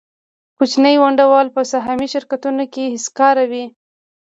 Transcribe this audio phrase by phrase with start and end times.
[0.57, 3.65] کوچني ونډه وال په سهامي شرکتونو کې هېڅکاره وي